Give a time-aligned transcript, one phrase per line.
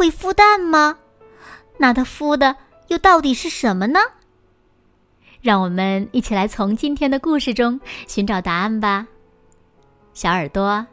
[0.00, 0.96] 会孵蛋吗？
[1.76, 2.56] 那它孵的
[2.88, 4.00] 又到底是什么呢？
[5.42, 7.78] 让我们一起来从今天的故事中
[8.08, 9.06] 寻找答案吧。
[10.14, 10.86] 小耳朵，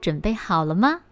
[0.00, 1.02] 准备好了吗？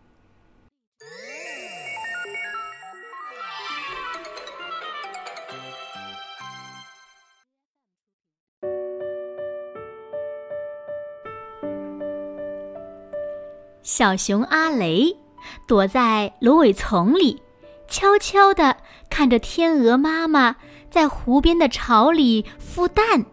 [13.83, 15.22] 小熊阿雷。
[15.67, 17.43] 躲在芦苇丛里，
[17.89, 18.77] 悄悄地
[19.11, 20.57] 看着天鹅妈妈
[20.91, 23.25] 在湖边的巢里孵蛋。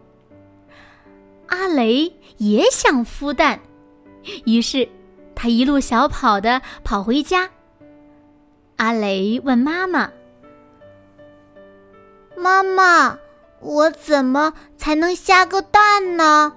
[1.46, 3.60] 阿雷也想孵蛋，
[4.44, 4.88] 于是
[5.34, 7.50] 他一路小跑的跑回家。
[8.76, 10.10] 阿雷问妈妈
[12.36, 13.18] ：“妈妈，
[13.60, 16.54] 我怎么才能下个蛋呢？”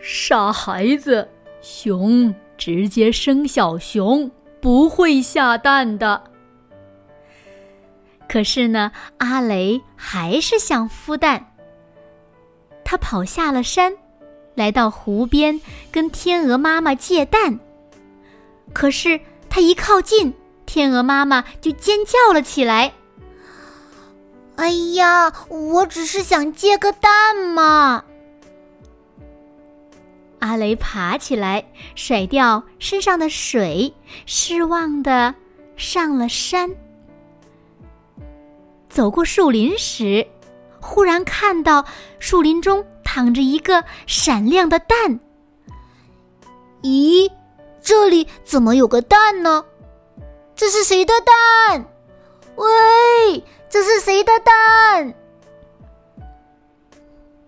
[0.00, 1.28] 傻孩子，
[1.60, 4.30] 熊直接生小熊。
[4.60, 6.22] 不会下蛋的。
[8.28, 11.46] 可是呢，阿雷还是想孵蛋。
[12.84, 13.92] 他跑下了山，
[14.54, 17.58] 来到湖边跟天鹅妈妈借蛋。
[18.72, 20.34] 可是他一靠近，
[20.66, 22.92] 天鹅妈妈就尖叫了起来
[24.56, 28.04] ：“哎呀，我只是想借个蛋嘛！”
[30.40, 33.94] 阿雷爬起来，甩掉身上的水，
[34.26, 35.34] 失望的
[35.76, 36.70] 上了山。
[38.88, 40.26] 走过树林时，
[40.80, 41.84] 忽然看到
[42.18, 45.20] 树林中躺着一个闪亮的蛋。
[46.82, 47.30] 咦，
[47.80, 49.64] 这里怎么有个蛋呢？
[50.56, 51.86] 这是谁的蛋？
[52.56, 55.14] 喂，这是谁的蛋？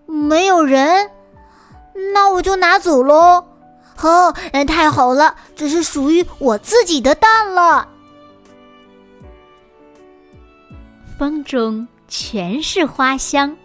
[0.05, 1.09] 没有人。
[2.13, 3.45] 那我就拿走喽。
[4.01, 4.33] 哦，
[4.67, 7.87] 太好了，这是属于我自己的蛋了。
[11.17, 13.55] 风中全是花香，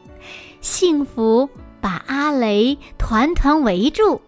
[0.61, 1.49] 幸福
[1.81, 4.21] 把阿雷团团围住。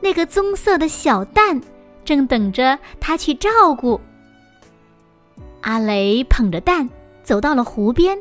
[0.00, 1.60] 那个棕色的小蛋
[2.04, 4.00] 正等着他去照顾。
[5.60, 6.88] 阿雷捧着蛋
[7.22, 8.18] 走到了湖边，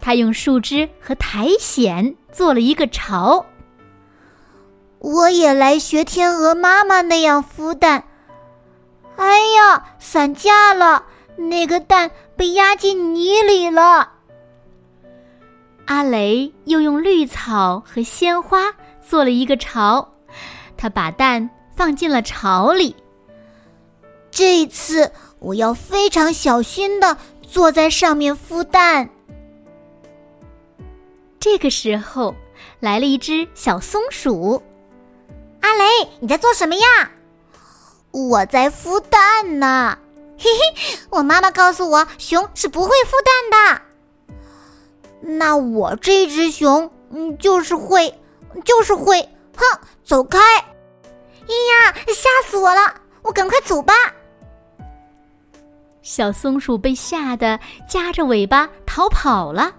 [0.00, 3.44] 他用树枝和苔藓做了一个巢。
[5.00, 8.04] 我也来学天鹅妈妈那样孵蛋。
[9.16, 11.04] 哎呀，散架了，
[11.36, 14.12] 那个蛋被压进泥里了。
[15.86, 20.06] 阿雷又用绿草和鲜花做了一个巢，
[20.76, 22.94] 他把蛋放进了巢里。
[24.30, 29.08] 这次我要非常小心的坐在上面孵蛋。
[31.40, 32.34] 这个时候，
[32.80, 34.62] 来了一只小松鼠。
[35.60, 37.10] 阿雷，你在做什么呀？
[38.10, 39.98] 我在孵蛋呢。
[40.38, 43.82] 嘿嘿，我妈妈告诉我，熊是不会孵蛋的。
[45.20, 48.18] 那我这只熊，嗯，就是会，
[48.64, 49.20] 就是会。
[49.56, 50.38] 哼，走开！
[50.38, 50.68] 哎
[51.48, 52.94] 呀，吓死我了！
[53.22, 53.92] 我赶快走吧。
[56.02, 57.58] 小松鼠被吓得
[57.88, 59.74] 夹着尾巴逃跑了。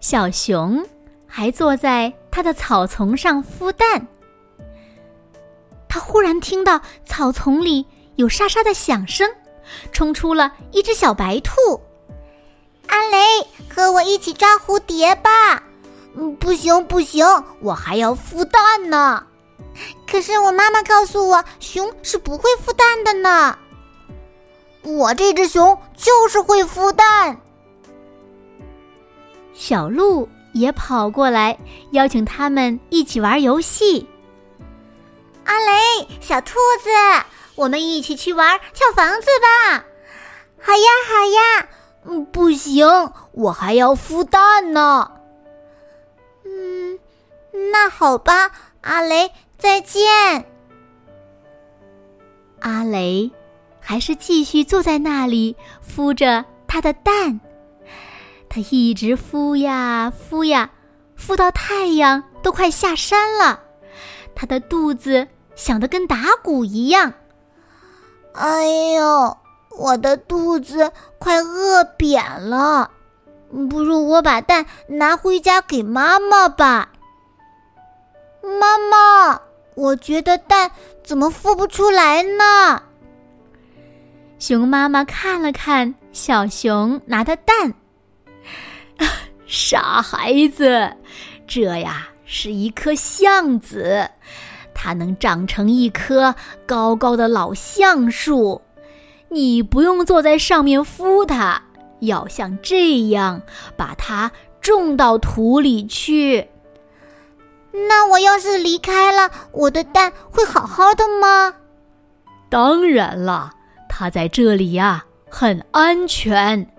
[0.00, 0.82] 小熊
[1.26, 4.08] 还坐在它的草丛上孵蛋。
[5.88, 9.28] 他忽然听到草丛里有沙沙的响声，
[9.92, 11.52] 冲出了一只小白兔。
[12.86, 13.18] 阿雷，
[13.68, 15.62] 和我一起抓蝴蝶吧！
[16.14, 17.26] 嗯，不行不行，
[17.60, 19.24] 我还要孵蛋呢。
[20.10, 23.56] 可是我妈妈告诉我，熊是不会孵蛋的呢。
[24.82, 27.38] 我这只熊就是会孵蛋。
[29.52, 31.58] 小鹿也跑过来，
[31.90, 34.06] 邀请他们一起玩游戏。
[35.48, 36.90] 阿雷，小兔子，
[37.54, 39.82] 我们一起去玩跳房子吧！
[40.60, 41.68] 好呀，好呀。
[42.04, 42.86] 嗯，不行，
[43.32, 45.10] 我还要孵蛋呢。
[46.44, 46.98] 嗯，
[47.72, 48.50] 那好吧，
[48.82, 50.44] 阿雷，再见。
[52.60, 53.30] 阿雷
[53.80, 57.40] 还是继续坐在那里孵着他的蛋，
[58.50, 60.70] 他一直孵呀孵呀，
[61.18, 63.62] 孵到太阳都快下山了，
[64.34, 65.26] 他的肚子。
[65.58, 67.12] 响得跟打鼓一样，
[68.32, 69.36] 哎呦，
[69.76, 72.92] 我的肚子快饿扁了，
[73.68, 76.92] 不如我把蛋拿回家给妈妈吧。
[78.40, 79.40] 妈妈，
[79.74, 80.70] 我觉得蛋
[81.04, 82.82] 怎么孵不出来呢？
[84.38, 87.74] 熊妈妈看了看小熊拿的蛋，
[89.44, 90.96] 傻孩子，
[91.48, 94.08] 这呀是一颗橡子，
[94.80, 98.62] 它能长成一棵高高的老橡树。
[99.28, 101.60] 你不用坐在上面孵它，
[101.98, 103.42] 要像这样
[103.76, 104.30] 把它
[104.60, 106.48] 种到土里去。
[107.72, 111.54] 那我要是离开了，我的蛋会好好的吗？
[112.48, 113.50] 当然了，
[113.88, 116.70] 它在这里呀，很安全。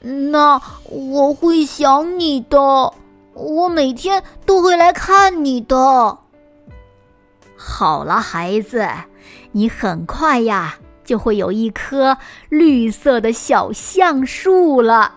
[0.00, 0.60] 那
[0.90, 2.58] 我会想你的，
[3.34, 6.18] 我每天都会来看你的。
[7.64, 8.88] 好了，孩子，
[9.52, 10.76] 你很快呀。
[11.04, 12.16] 就会有一棵
[12.48, 15.16] 绿色的小橡树了。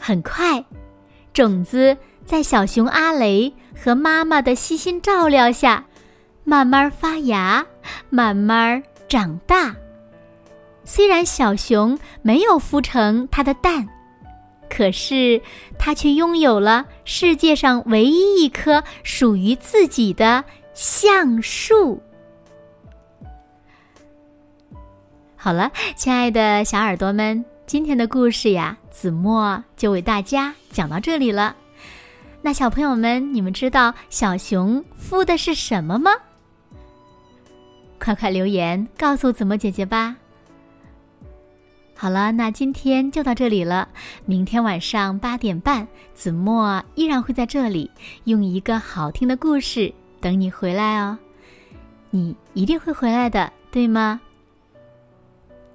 [0.00, 0.64] 很快，
[1.32, 5.84] 种子在小熊阿雷和妈妈的悉心照料下，
[6.42, 7.64] 慢慢发芽，
[8.10, 9.76] 慢慢长大。
[10.84, 13.88] 虽然小熊没有孵成它的蛋，
[14.76, 15.40] 可是
[15.78, 20.44] 它却拥有了世界上唯一一棵属于自己的
[20.74, 22.02] 橡树。
[25.34, 31.56] 好了，亲爱的小耳朵们，今天的故事呀，子墨就为大家讲到这里了。
[32.42, 36.10] 那小朋友们，你们知道小熊孵的是什么吗？
[37.98, 40.16] 快快留言告诉子墨姐姐吧。
[41.98, 43.88] 好了，那今天就到这里了。
[44.26, 47.90] 明天晚上八点半，子墨依然会在这里，
[48.24, 51.18] 用一个好听的故事等你回来哦。
[52.10, 54.20] 你一定会回来的，对吗？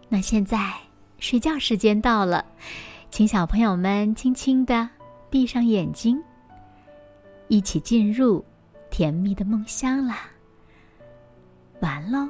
[0.09, 0.71] 那现在
[1.17, 2.45] 睡觉时间到了，
[3.09, 4.87] 请小朋友们轻轻的
[5.29, 6.21] 闭上眼睛，
[7.47, 8.45] 一起进入
[8.91, 10.29] 甜蜜的梦乡啦。
[11.79, 12.29] 完喽。